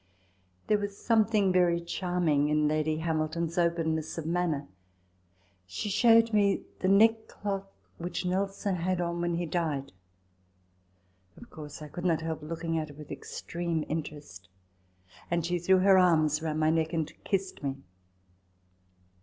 There 0.65 0.79
was 0.79 0.97
something 0.97 1.51
very 1.53 1.79
charming 1.79 2.49
in 2.49 2.67
Lady 2.67 2.97
Hamilton's 2.97 3.55
openness 3.59 4.17
of 4.17 4.25
manner. 4.25 4.67
She 5.67 5.89
showed 5.91 6.33
me 6.33 6.63
the 6.79 6.87
neckcloth 6.87 7.67
which 7.99 8.25
Nelson 8.25 8.77
had 8.77 8.99
on 8.99 9.21
when 9.21 9.35
he 9.35 9.45
died: 9.45 9.91
of 11.37 11.51
course, 11.51 11.83
I 11.83 11.87
could 11.87 12.03
not 12.05 12.21
help 12.21 12.41
looking 12.41 12.79
at 12.79 12.89
it 12.89 12.97
with 12.97 13.11
extreme 13.11 13.85
interest; 13.87 14.49
and 15.29 15.45
she 15.45 15.59
threw 15.59 15.77
her 15.77 15.99
arms 15.99 16.41
round 16.41 16.59
my 16.59 16.71
neck 16.71 16.93
and 16.93 17.13
kissed 17.23 17.61
me. 17.61 17.75